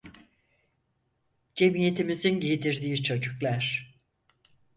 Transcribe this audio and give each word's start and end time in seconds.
Cemiyetimizin 1.55 2.39
giydirdiği 2.39 2.97
çocuklar! 3.03 3.93